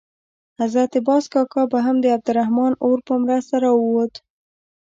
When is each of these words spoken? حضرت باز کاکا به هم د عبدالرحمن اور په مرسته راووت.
حضرت 0.59 0.93
باز 1.07 1.23
کاکا 1.33 1.63
به 1.71 1.79
هم 1.85 1.95
د 2.01 2.05
عبدالرحمن 2.15 2.71
اور 2.85 2.97
په 3.07 3.13
مرسته 3.23 3.55
راووت. 3.63 4.13